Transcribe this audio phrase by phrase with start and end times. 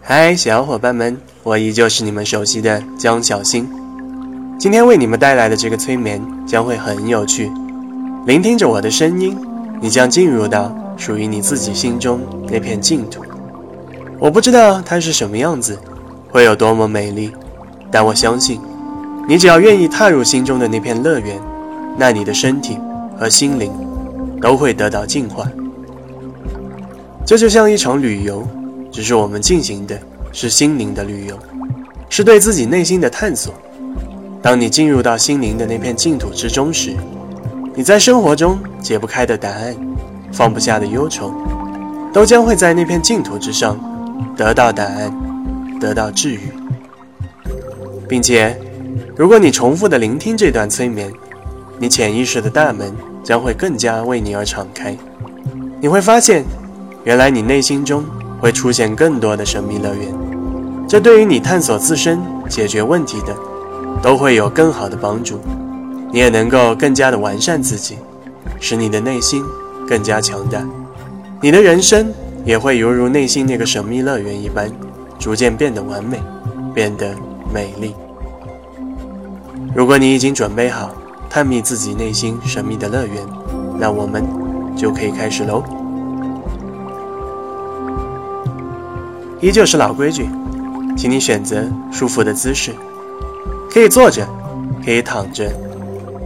[0.00, 3.68] 嗨，小伙伴们，我依旧是你们熟悉的江小新。
[4.58, 7.50] 今天为你们带来的这个催眠将会很有趣。
[8.26, 9.36] 聆听着我的声音，
[9.80, 12.20] 你将进入到属于你自己心中
[12.50, 13.22] 那片净土。
[14.18, 15.78] 我不知道它是什么样子，
[16.28, 17.32] 会有多么美丽，
[17.90, 18.60] 但我相信，
[19.26, 21.40] 你只要愿意踏入心中的那片乐园，
[21.96, 22.78] 那你的身体
[23.18, 23.72] 和心灵
[24.40, 25.46] 都会得到净化。
[27.24, 28.46] 这就像一场旅游，
[28.90, 29.98] 只是我们进行的
[30.32, 31.38] 是心灵的旅游，
[32.08, 33.54] 是对自己内心的探索。
[34.42, 36.96] 当你进入到心灵的那片净土之中时，
[37.74, 39.76] 你在生活中解不开的答案，
[40.32, 41.32] 放不下的忧愁，
[42.12, 43.78] 都将会在那片净土之上
[44.36, 45.12] 得到答案，
[45.78, 46.40] 得到治愈。
[48.08, 48.58] 并且，
[49.16, 51.12] 如果你重复的聆听这段催眠，
[51.78, 54.96] 你潜意识的大门将会更加为你而敞开。
[55.80, 56.44] 你会发现。
[57.02, 58.04] 原来你内心中
[58.40, 60.14] 会出现更多的神秘乐园，
[60.88, 63.36] 这对于你探索自身、解决问题的，
[64.02, 65.38] 都会有更好的帮助。
[66.10, 67.98] 你也能够更加的完善自己，
[68.58, 69.44] 使你的内心
[69.86, 70.66] 更加强大。
[71.40, 72.12] 你的人生
[72.44, 74.70] 也会犹如内心那个神秘乐园一般，
[75.18, 76.20] 逐渐变得完美，
[76.74, 77.14] 变得
[77.54, 77.94] 美丽。
[79.74, 80.92] 如果你已经准备好
[81.28, 83.16] 探秘自己内心神秘的乐园，
[83.78, 84.24] 那我们
[84.76, 85.62] 就可以开始喽。
[89.40, 90.28] 依旧是老规矩，
[90.96, 92.74] 请你选择舒服的姿势，
[93.70, 94.28] 可以坐着，
[94.84, 95.50] 可以躺着，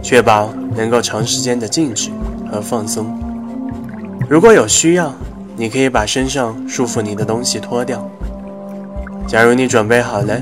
[0.03, 2.11] 确保能够长时间的静止
[2.51, 3.17] 和放松。
[4.29, 5.13] 如果有需要，
[5.55, 8.05] 你可以把身上束缚你的东西脱掉。
[9.25, 10.41] 假如你准备好了，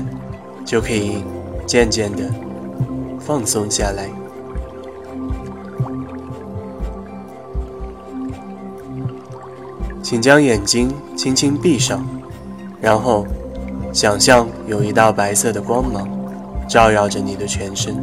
[0.64, 1.24] 就可以
[1.64, 2.24] 渐渐的
[3.20, 4.10] 放松下来。
[10.02, 12.04] 请将眼睛轻轻闭上。
[12.84, 13.26] 然后，
[13.94, 16.06] 想象有一道白色的光芒
[16.68, 17.96] 照耀着你的全身，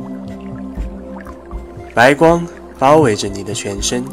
[1.93, 2.43] 白光
[2.79, 4.03] 包围着你的全身，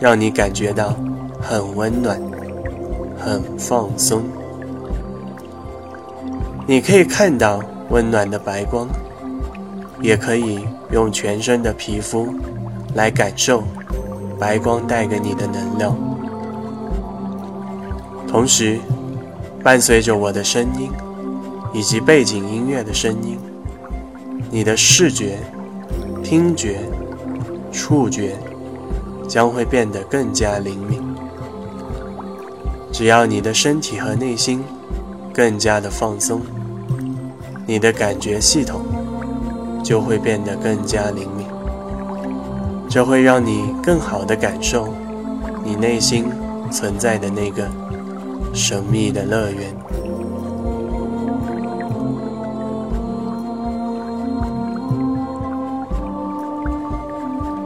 [0.00, 0.96] 让你感觉到
[1.40, 2.20] 很温暖、
[3.16, 4.24] 很放松。
[6.66, 8.88] 你可以看到温暖的白光，
[10.02, 12.34] 也可以用全身的皮肤
[12.94, 13.62] 来感受
[14.40, 15.96] 白光带给你的能量，
[18.26, 18.80] 同时。
[19.64, 20.92] 伴随着我的声音，
[21.72, 23.38] 以及背景音乐的声音，
[24.50, 25.38] 你的视觉、
[26.22, 26.80] 听觉、
[27.72, 28.36] 触觉
[29.26, 31.00] 将会变得更加灵敏。
[32.92, 34.62] 只要你的身体和内心
[35.32, 36.42] 更加的放松，
[37.66, 38.82] 你的感觉系统
[39.82, 41.46] 就会变得更加灵敏。
[42.86, 44.92] 这会让你更好的感受
[45.64, 46.26] 你内心
[46.70, 47.66] 存在的那个。
[48.54, 49.74] 神秘的乐园。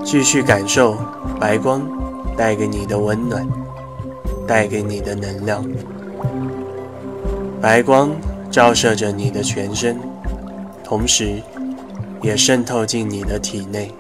[0.02, 0.96] 继续感受
[1.38, 1.82] 白光
[2.34, 3.46] 带给你的温暖，
[4.46, 5.62] 带给你的能量。
[7.60, 8.10] 白光
[8.50, 9.98] 照射着你的全身，
[10.82, 11.42] 同时
[12.22, 13.92] 也渗透进你的体内。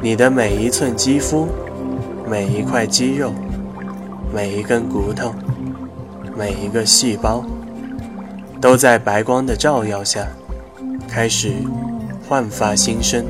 [0.00, 1.46] 你的每一寸肌肤，
[2.26, 3.30] 每一块肌肉。
[4.32, 5.34] 每一根骨头，
[6.34, 7.44] 每一个细胞，
[8.62, 10.26] 都在白光的照耀下
[11.06, 11.52] 开始
[12.26, 13.26] 焕发新生。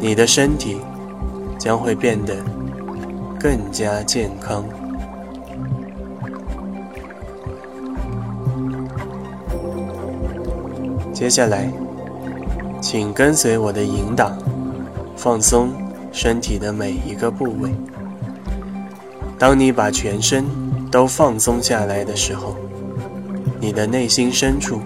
[0.00, 0.78] 你的身体
[1.56, 2.34] 将会变得
[3.38, 4.64] 更加健康。
[11.12, 11.70] 接下来，
[12.80, 14.32] 请跟随我的引导，
[15.16, 15.70] 放松
[16.10, 17.70] 身体的每一个部位。
[19.40, 20.44] 当你把全身
[20.90, 22.56] 都放松下来的时候，
[23.58, 24.80] 你的内心深处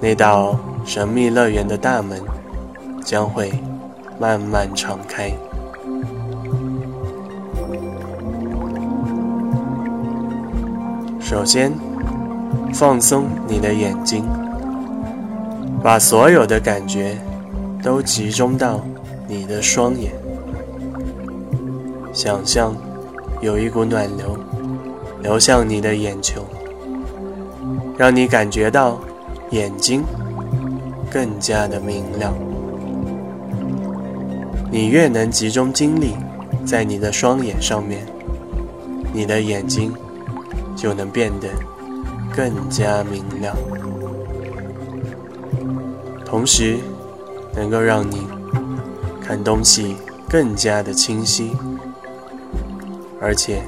[0.00, 2.20] 那道神秘乐园的大门
[3.04, 3.52] 将会
[4.18, 5.32] 慢慢敞开。
[11.20, 11.72] 首先，
[12.74, 14.24] 放松你的眼睛，
[15.84, 17.16] 把所有的感觉
[17.80, 18.84] 都集中到
[19.28, 20.12] 你的双眼，
[22.12, 22.74] 想象。
[23.40, 24.38] 有一股暖流
[25.22, 26.44] 流向你的眼球，
[27.96, 28.98] 让你感觉到
[29.50, 30.02] 眼睛
[31.10, 32.34] 更加的明亮。
[34.70, 36.14] 你越能集中精力
[36.64, 38.06] 在你的双眼上面，
[39.12, 39.92] 你的眼睛
[40.74, 41.48] 就能变得
[42.34, 43.56] 更加明亮，
[46.24, 46.78] 同时
[47.54, 48.26] 能够让你
[49.22, 49.96] 看东西
[50.28, 51.52] 更加的清晰。
[53.26, 53.60] 而且，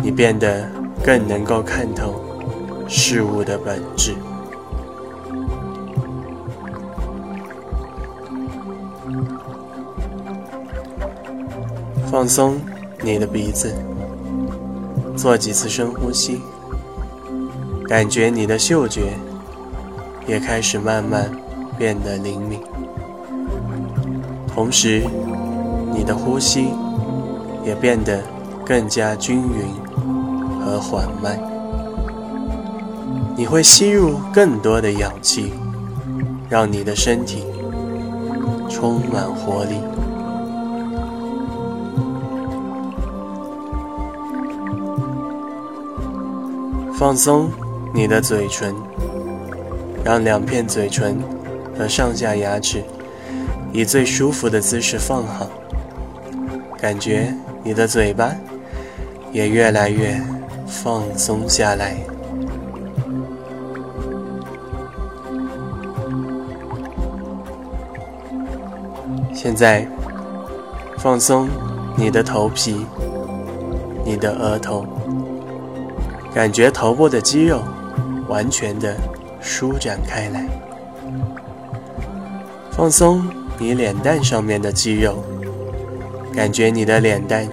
[0.00, 0.70] 你变得
[1.04, 2.14] 更能够看透
[2.88, 4.14] 事物的本质。
[12.08, 12.60] 放松
[13.02, 13.74] 你的鼻子，
[15.16, 16.40] 做几次深呼吸，
[17.88, 19.14] 感觉你的嗅觉
[20.28, 21.28] 也开始慢慢
[21.76, 22.60] 变得灵敏，
[24.46, 25.02] 同时
[25.92, 26.68] 你的呼吸
[27.64, 28.22] 也变得
[28.64, 29.66] 更加均匀
[30.60, 31.38] 和缓慢。
[33.36, 35.52] 你会吸入更多的氧气，
[36.48, 37.44] 让你的身体
[38.68, 39.76] 充满活力。
[46.98, 47.50] 放松
[47.94, 48.74] 你的嘴唇，
[50.04, 51.18] 让两片嘴唇
[51.78, 52.84] 和上下牙齿
[53.72, 55.46] 以最舒服的姿势放好，
[56.78, 57.34] 感觉
[57.64, 58.34] 你的嘴巴
[59.32, 60.20] 也越来越
[60.66, 61.96] 放松下来。
[69.34, 69.86] 现在，
[70.98, 71.48] 放松
[71.96, 72.84] 你的头皮，
[74.04, 74.84] 你的额头。
[76.32, 77.62] 感觉头部的肌肉
[78.28, 78.94] 完全的
[79.40, 80.46] 舒展开来，
[82.70, 83.26] 放松
[83.58, 85.24] 你脸蛋上面的肌肉，
[86.32, 87.48] 感觉你的脸蛋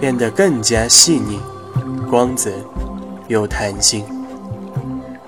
[0.00, 1.40] 变得更加细腻、
[2.08, 2.50] 光泽
[3.26, 4.04] 又弹性，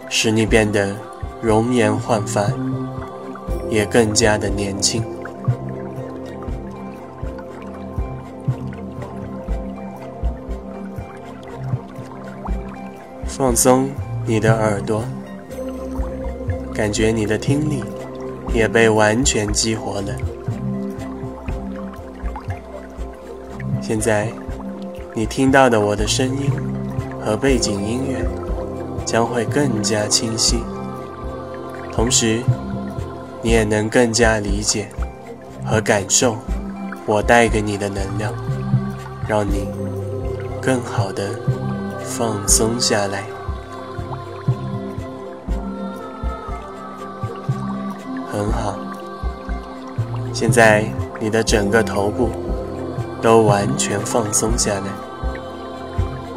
[0.08, 0.94] 使你变得
[1.43, 2.46] 容颜焕发，
[3.69, 5.02] 也更加的年轻。
[13.26, 13.90] 放松
[14.26, 15.02] 你的耳朵，
[16.75, 17.82] 感觉你的听力
[18.52, 20.14] 也被完全激活了。
[23.81, 24.28] 现在，
[25.14, 26.50] 你听到的我的声音
[27.24, 28.24] 和背景音乐
[29.04, 30.62] 将会更加清晰，
[31.92, 32.40] 同时，
[33.42, 34.88] 你也能更加理解
[35.64, 36.36] 和感受
[37.06, 38.32] 我带给你的能量，
[39.28, 39.68] 让你
[40.60, 41.28] 更好的。
[42.02, 43.22] 放松下来，
[48.32, 48.76] 很好。
[50.32, 50.84] 现在
[51.20, 52.30] 你的整个头部
[53.22, 54.87] 都完全放松下来，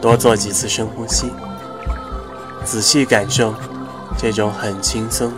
[0.02, 1.32] 多做几次深呼吸，
[2.66, 3.54] 仔细感受
[4.18, 5.32] 这种很轻松、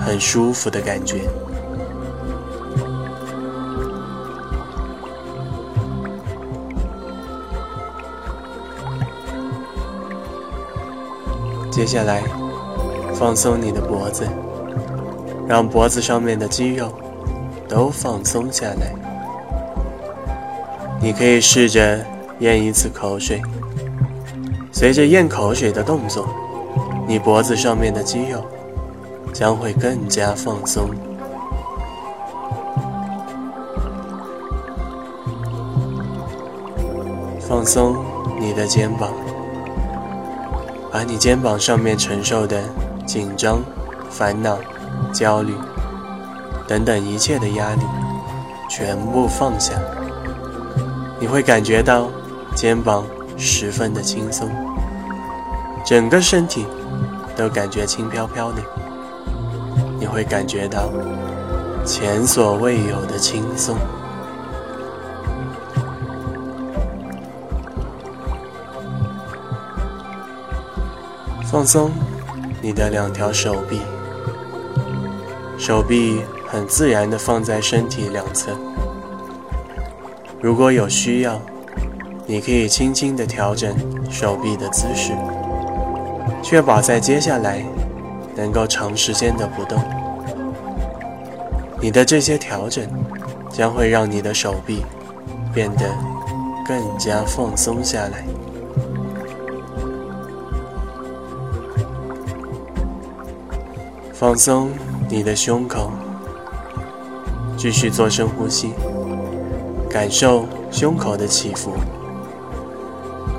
[0.00, 1.28] 很舒服的感觉。
[11.70, 12.24] 接下来，
[13.14, 14.26] 放松你的脖子，
[15.46, 16.92] 让脖子上面的肌肉
[17.68, 19.07] 都放松下来。
[21.00, 22.04] 你可以试着
[22.40, 23.40] 咽一次口水，
[24.72, 26.28] 随着咽口水的动作，
[27.06, 28.44] 你脖子上面的肌肉
[29.32, 30.90] 将会更加放松。
[37.40, 37.96] 放松
[38.38, 39.12] 你的肩膀。
[40.90, 42.62] 把你肩膀上面承受的
[43.06, 43.60] 紧张、
[44.10, 44.58] 烦恼、
[45.12, 45.52] 焦虑
[46.66, 47.82] 等等一切的压力
[48.70, 49.74] 全部放下，
[51.20, 52.08] 你会感觉到
[52.54, 53.04] 肩膀
[53.36, 54.48] 十分的轻松，
[55.84, 56.64] 整个身体
[57.36, 58.62] 都感觉轻飘飘的，
[59.98, 60.90] 你会感觉到
[61.84, 63.76] 前所未有的轻松。
[71.50, 71.90] 放松
[72.60, 73.80] 你的两条手臂，
[75.58, 78.52] 手臂很自然地放在身体两侧。
[80.40, 81.40] 如果有需要，
[82.24, 83.74] 你可以轻轻地调整
[84.08, 85.12] 手臂的姿势，
[86.42, 87.64] 确保在接下来
[88.36, 89.82] 能够长时间的不动。
[91.80, 92.88] 你的这些调整
[93.50, 94.84] 将会让你的手臂
[95.52, 95.90] 变得
[96.66, 98.24] 更加放松下来。
[104.12, 104.70] 放松
[105.08, 105.90] 你的胸口，
[107.56, 108.72] 继续做深呼吸，
[109.90, 111.72] 感受胸口的起伏。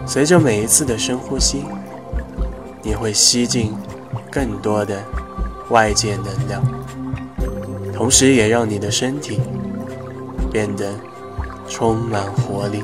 [0.06, 1.64] 随着每一次的深呼吸，
[2.82, 3.74] 你会吸进
[4.32, 5.04] 更多的
[5.70, 6.64] 外界能量，
[7.94, 9.40] 同时也让你的身体
[10.52, 10.92] 变得
[11.68, 12.84] 充满活力。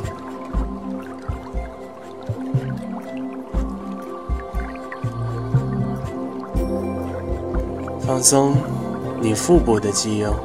[8.06, 8.56] 放松
[9.20, 10.36] 你腹部的肌肉，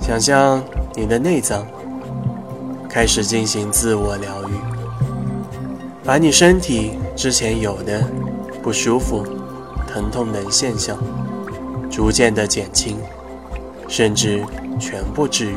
[0.00, 0.62] 想象
[0.94, 1.66] 你的内脏
[2.88, 4.52] 开始进行自我疗愈，
[6.04, 8.04] 把你身体之前有的
[8.62, 9.24] 不舒服、
[9.86, 10.98] 疼痛等现象
[11.90, 12.98] 逐渐的减轻，
[13.88, 14.44] 甚至
[14.78, 15.56] 全部治愈。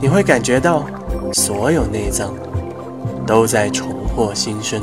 [0.00, 0.86] 你会感觉到
[1.32, 2.32] 所有内脏
[3.26, 4.80] 都在重获新生。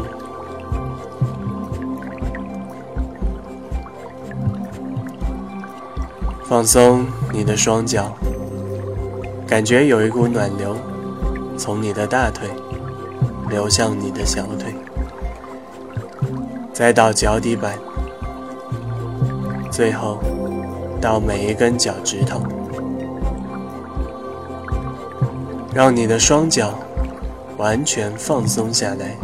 [6.44, 8.16] 放松你的双脚，
[9.56, 10.76] 感觉有一股暖流
[11.58, 12.50] 从你的大腿
[13.50, 14.76] 流向你的小腿，
[16.74, 17.80] 再到脚底板，
[19.72, 20.20] 最后
[21.00, 22.42] 到每一根脚趾头，
[25.74, 26.78] 让你的双脚
[27.56, 29.16] 完全放松下来，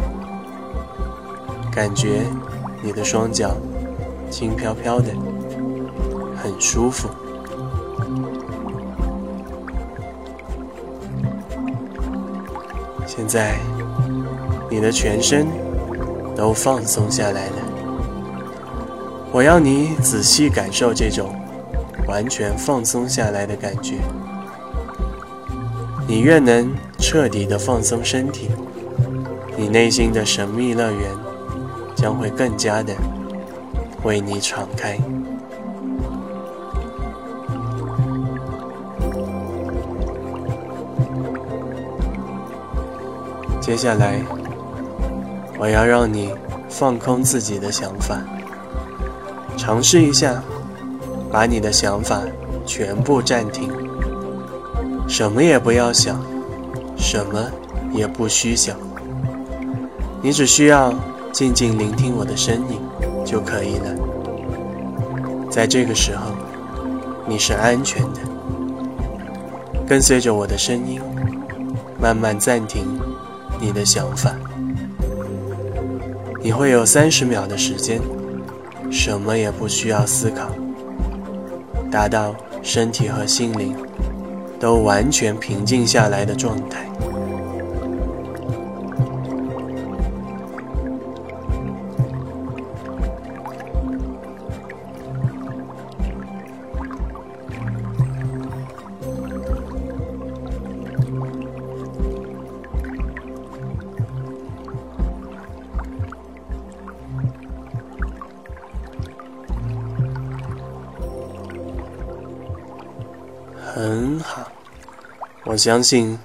[1.70, 2.22] 感觉
[2.82, 3.50] 你的双脚
[4.30, 5.08] 轻飘飘的。
[6.42, 7.06] 很舒服。
[13.22, 13.54] 现在，
[14.68, 15.46] 你的全身
[16.34, 17.56] 都放松下来了。
[19.30, 21.32] 我要你仔细感受这种
[22.08, 23.98] 完全放松下来的感觉。
[26.08, 28.50] 你越能彻底的放松身体，
[29.56, 31.08] 你内心的神秘乐园
[31.94, 32.92] 将会更加的
[34.02, 34.98] 为你敞开。
[43.62, 44.20] 接下来，
[45.56, 46.34] 我要让你
[46.68, 48.18] 放空自己的想法，
[49.56, 50.42] 尝试一下，
[51.30, 52.20] 把你的想法
[52.66, 53.72] 全部暂停，
[55.06, 56.20] 什么也不要想，
[56.96, 57.40] 什么
[57.92, 58.76] 也不需想，
[60.20, 60.92] 你只需要
[61.30, 62.80] 静静聆听我的声音
[63.24, 63.94] 就可以了。
[65.48, 66.32] 在这个时候，
[67.28, 68.18] 你是安全的，
[69.86, 71.00] 跟随着我的声音，
[72.00, 72.98] 慢慢暂停。
[73.62, 74.34] 你的想法，
[76.42, 78.00] 你会有三十秒的时间，
[78.90, 80.50] 什么也不需要思考，
[81.88, 83.76] 达到身体和心灵
[84.58, 86.91] 都完全平静下来的状态。
[115.52, 116.18] 我相信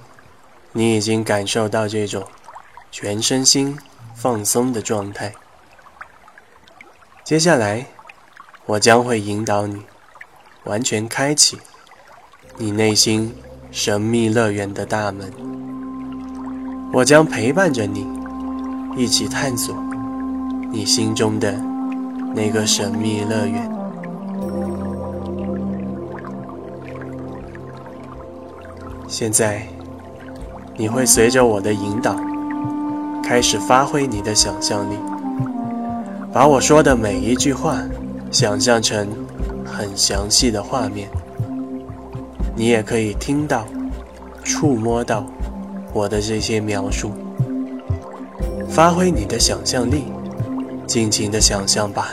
[0.72, 2.26] 你已经感受到这种
[2.90, 3.76] 全身心
[4.14, 5.30] 放松的状态。
[7.24, 7.84] 接下来，
[8.64, 9.82] 我将会引导你
[10.64, 11.58] 完全开启
[12.56, 13.34] 你内心
[13.70, 15.30] 神秘乐园的大门。
[16.90, 18.08] 我将陪伴着你，
[18.96, 19.76] 一起探索
[20.72, 21.52] 你心中的
[22.34, 23.77] 那个神秘乐园。
[29.18, 29.66] 现在，
[30.76, 32.14] 你会随着我的引导，
[33.20, 34.94] 开始发挥你的想象力，
[36.32, 37.82] 把我说的每一句话
[38.30, 39.08] 想象成
[39.64, 41.08] 很详细的画面。
[42.54, 43.64] 你也可以听到、
[44.44, 45.26] 触摸到
[45.92, 47.10] 我的这些描述。
[48.68, 50.04] 发挥你的想象力，
[50.86, 52.10] 尽情的想象吧。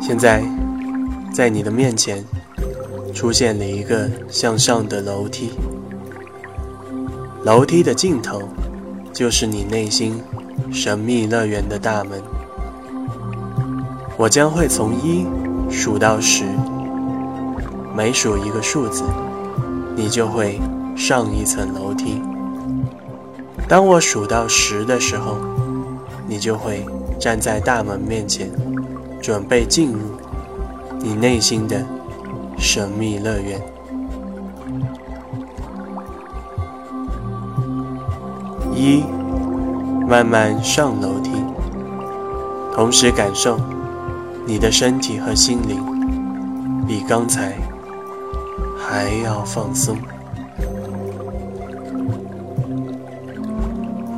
[0.00, 0.42] 现在。
[1.36, 2.24] 在你的面前
[3.12, 5.50] 出现了一个向上的楼梯，
[7.44, 8.40] 楼梯的尽头
[9.12, 10.18] 就是你内心
[10.72, 12.22] 神秘乐园的大门。
[14.16, 15.26] 我将会从一
[15.70, 16.46] 数到十，
[17.94, 19.04] 每数一个数字，
[19.94, 20.58] 你就会
[20.96, 22.22] 上一层楼梯。
[23.68, 25.36] 当我数到十的时候，
[26.26, 26.82] 你就会
[27.20, 28.50] 站在大门面前，
[29.20, 30.15] 准备进入。
[31.00, 31.84] 你内心的
[32.58, 33.60] 神秘乐园。
[38.74, 39.02] 一，
[40.06, 41.30] 慢慢上楼梯，
[42.74, 43.58] 同时感受
[44.46, 45.82] 你的身体和心灵
[46.86, 47.56] 比刚才
[48.78, 49.96] 还要放松。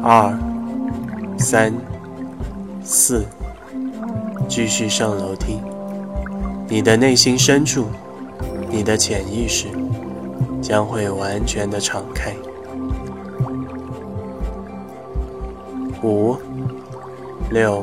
[0.03, 0.37] 二，
[1.39, 1.73] 三，
[2.83, 3.25] 四，
[4.49, 5.61] 继续上楼梯。
[6.71, 7.87] 你的内心深处，
[8.71, 9.69] 你的潜意识
[10.61, 12.35] 将会完全的敞开。
[16.03, 16.37] 五、
[17.51, 17.83] 六、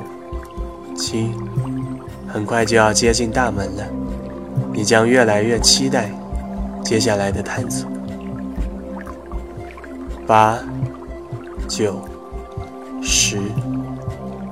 [0.96, 1.32] 七，
[2.27, 3.84] 很快就要接近大门了，
[4.72, 6.12] 你将越来越期待
[6.84, 7.89] 接下来的探索。
[10.27, 10.60] 八、
[11.68, 12.00] 九、
[13.01, 13.39] 十。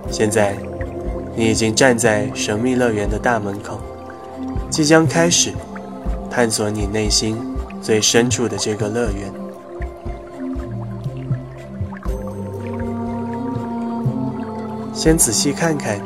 [0.09, 0.57] 现在，
[1.35, 3.79] 你已经站在神秘乐园的大门口，
[4.73, 5.53] 即将开始
[6.31, 7.37] 探索你内心
[7.79, 9.31] 最深处的这个乐园。
[14.91, 16.01] 先仔细看看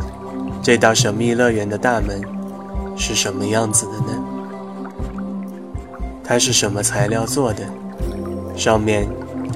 [0.62, 2.22] 这道神秘乐园的大门
[2.98, 4.22] 是什么样子的呢？
[6.22, 7.64] 它是什么材料做的？
[8.54, 9.08] 上面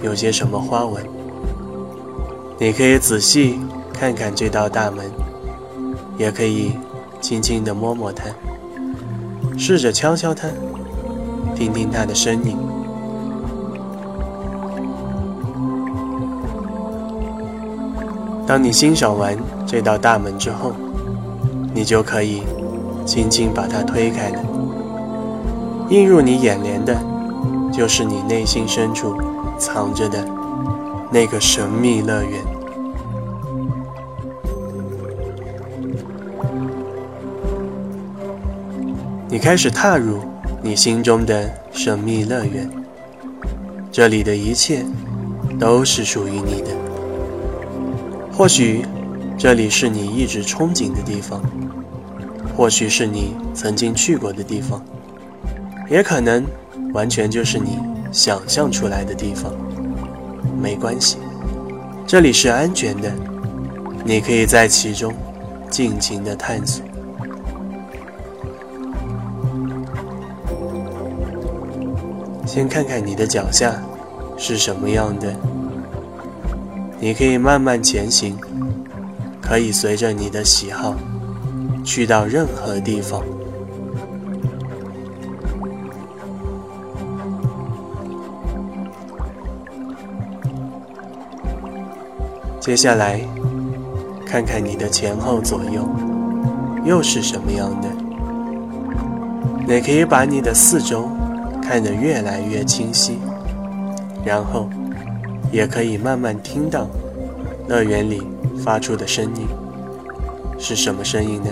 [0.02, 1.04] 有些什么花纹？
[2.58, 3.60] 你可以仔细。
[3.94, 5.06] 看看这道大门，
[6.18, 6.72] 也可以
[7.20, 8.24] 轻轻地摸摸它，
[9.64, 10.48] 试着敲敲它，
[11.56, 12.58] 听听它的声音。
[18.48, 19.38] 当你欣赏完
[19.68, 20.74] 这道大门之后，
[21.76, 22.42] 你就可以
[23.06, 24.40] 轻轻把它推开了。
[25.90, 27.00] 映入你眼帘的，
[27.72, 29.16] 就是你内心深处
[29.60, 30.26] 藏着的
[31.12, 32.61] 那个神秘乐园。
[39.32, 40.20] 你开始踏入
[40.62, 42.70] 你心中的神秘乐园，
[43.90, 44.84] 这里的一切
[45.58, 46.68] 都是属于你的。
[48.30, 48.86] 或许
[49.38, 51.42] 这里是你一直憧憬的地方，
[52.58, 54.84] 或许是你曾经去过的地方，
[55.90, 56.46] 也可能
[56.92, 57.80] 完全就是你
[58.12, 59.54] 想象出来的地方。
[60.62, 61.16] 没关系，
[62.06, 63.10] 这里是安全的，
[64.04, 65.14] 你可以在其中
[65.70, 66.84] 尽情的探索。
[72.54, 73.82] 先看看你的脚下
[74.38, 75.34] 是什么样的，
[77.00, 78.38] 你可以慢慢前行，
[79.42, 80.94] 可以随着你的喜好
[81.82, 83.24] 去到任何地方。
[92.60, 93.22] 接下来，
[94.26, 95.88] 看看你的前后左右
[96.84, 97.88] 又是什么样的，
[99.66, 101.08] 你可以把你的四周。
[101.72, 103.18] 看得越来越清晰，
[104.26, 104.70] 然后
[105.54, 106.86] 也可以慢慢听到
[107.66, 108.22] 乐园里
[108.62, 109.48] 发出的声音，
[110.60, 111.50] 是什么声音呢？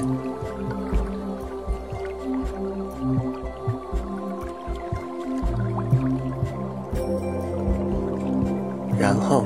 [8.99, 9.45] 然后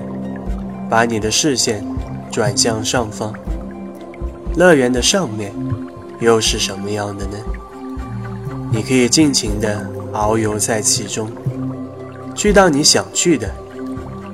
[0.89, 1.85] 把你的视线
[2.31, 3.31] 转向上方，
[4.55, 5.53] 乐园的上面
[6.19, 7.37] 又是什么样的呢？
[8.71, 10.02] 你可以尽情的。
[10.13, 11.27] 遨游在其中，
[12.35, 13.49] 去到你想去的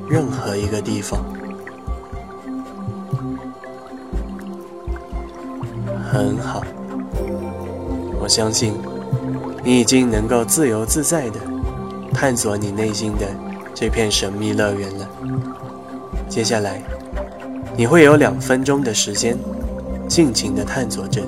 [0.10, 1.24] 任何一个地方，
[6.12, 6.62] 很好。
[8.20, 8.74] 我相信
[9.64, 11.40] 你已经能够自由自在的
[12.14, 13.26] 探索你内心的
[13.74, 15.10] 这片神秘乐园了。
[16.28, 16.84] 接下来，
[17.78, 19.38] 你会有两分钟的时间
[20.10, 21.28] 尽情的探索这里，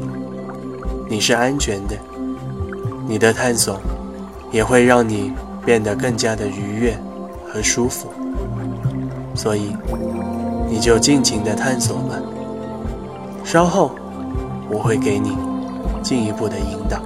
[1.09, 1.95] 你是安全的，
[3.07, 3.79] 你的探索。
[4.51, 5.31] 也会让你
[5.65, 6.97] 变得更加的愉悦
[7.47, 8.09] 和舒服，
[9.33, 9.75] 所以
[10.69, 12.15] 你就尽情的探索吧。
[13.43, 13.91] 稍后
[14.69, 15.35] 我会给你
[16.03, 17.01] 进一步的引导。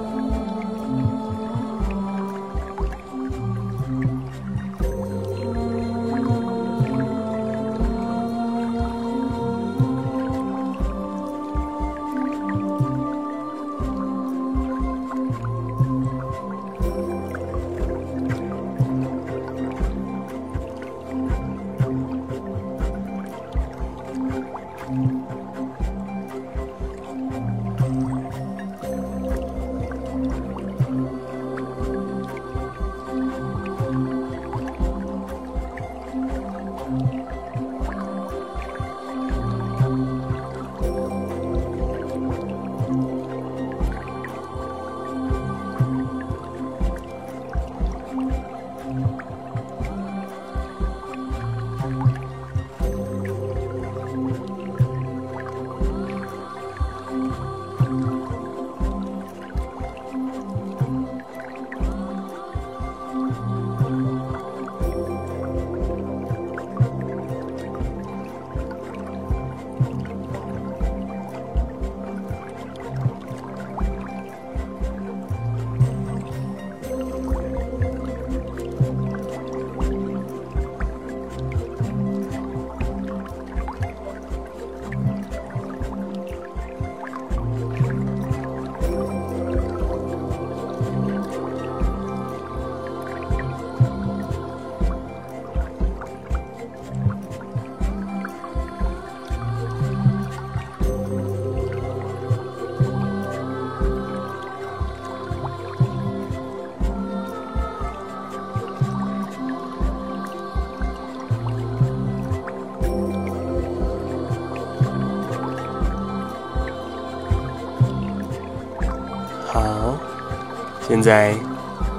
[120.88, 121.34] 现在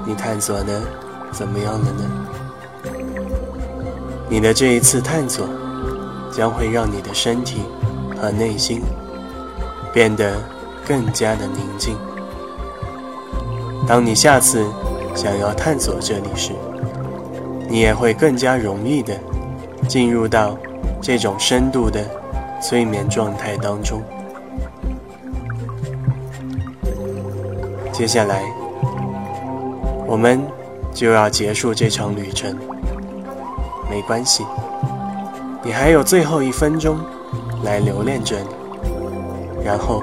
[0.06, 0.80] 你探索的
[1.30, 2.04] 怎么样了呢？
[4.30, 5.46] 你的这一次探索
[6.32, 7.62] 将会让你的身体
[8.16, 8.80] 和内心
[9.92, 10.40] 变得
[10.86, 11.96] 更加的宁静。
[13.86, 14.66] 当你下次
[15.14, 16.52] 想要探索这里时，
[17.68, 19.14] 你也会更加容易的
[19.86, 20.56] 进入到
[21.00, 22.00] 这种深度的
[22.62, 24.02] 催眠状态当中。
[27.92, 28.44] 接下来，
[30.08, 30.42] 我们
[30.94, 32.56] 就要结束这场旅程。
[33.90, 34.44] 没关系，
[35.62, 36.98] 你还有最后一分钟
[37.62, 38.46] 来留恋这里，
[39.62, 40.02] 然后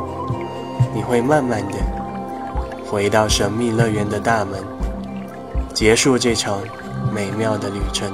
[0.93, 1.77] 你会慢慢的
[2.87, 4.63] 回到神秘乐园的大门，
[5.73, 6.59] 结束这场
[7.11, 8.11] 美妙的旅程。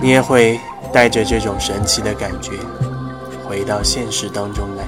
[0.00, 0.60] 你也会
[0.92, 2.52] 带着这种神奇的感觉
[3.48, 4.84] 回到现实当中来。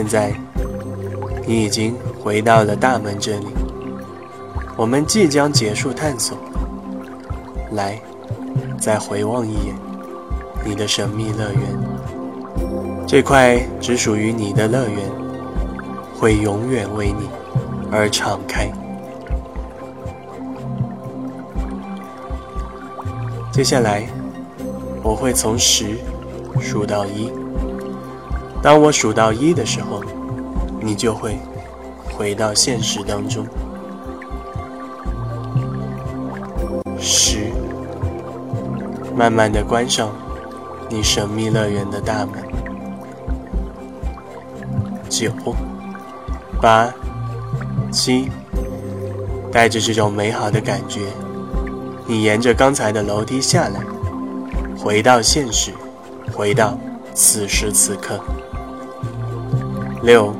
[0.00, 0.32] 现在
[1.46, 3.48] 你已经回到了大门这里。
[4.74, 6.38] 我们即将结束探索。
[7.72, 8.00] 来，
[8.80, 9.74] 再回望一眼
[10.64, 11.60] 你的神秘乐园，
[13.06, 14.98] 这块只属于你的乐园，
[16.18, 17.28] 会永远为你
[17.92, 18.72] 而敞开。
[23.52, 24.08] 接下来，
[25.02, 25.98] 我会从十
[26.58, 27.30] 数到一。
[28.62, 30.02] 当我数到一的时候，
[30.80, 31.38] 你就会
[32.12, 33.46] 回到现实当中。
[36.98, 37.50] 十，
[39.16, 40.10] 慢慢的关上
[40.90, 42.44] 你神秘乐园的大门。
[45.08, 45.32] 九，
[46.60, 46.92] 八，
[47.90, 48.30] 七，
[49.50, 51.00] 带着这种美好的感觉，
[52.06, 53.80] 你沿着刚才的楼梯下来，
[54.78, 55.72] 回到现实，
[56.32, 56.78] 回到
[57.14, 58.20] 此时此刻。
[60.02, 60.34] 六、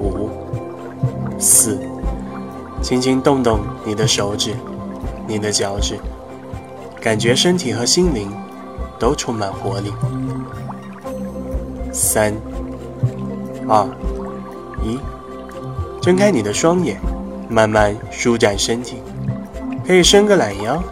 [0.00, 0.28] 五、
[1.38, 1.78] 四，
[2.82, 4.54] 轻轻动动你的手指，
[5.26, 5.96] 你的脚趾，
[7.00, 8.28] 感觉身体和心灵
[8.98, 9.92] 都充满活力。
[11.92, 12.34] 三、
[13.68, 13.86] 二、
[14.82, 14.98] 一，
[16.02, 16.98] 睁开你的双眼，
[17.48, 18.96] 慢慢舒展身体，
[19.86, 20.82] 可以伸个懒腰，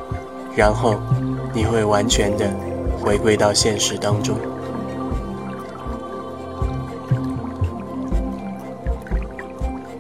[0.54, 0.94] 然后
[1.52, 2.48] 你会完全的
[3.00, 4.36] 回归到现实当中。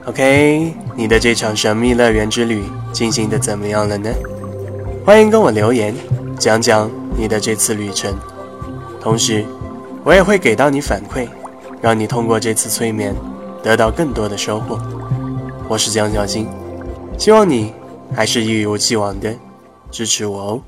[0.08, 4.10] OK，你的这场神秘乐园之旅进行的怎么样了呢？
[5.04, 5.94] 欢迎跟我留言，
[6.38, 8.16] 讲讲你的这次旅程。
[9.02, 9.44] 同时，
[10.02, 11.28] 我也会给到你反馈，
[11.82, 13.14] 让你通过这次催眠
[13.62, 14.80] 得到更多的收获。
[15.68, 16.48] 我是江小新，
[17.18, 17.74] 希望你
[18.16, 19.36] 还是一如既往的
[19.90, 20.62] 支持我哦。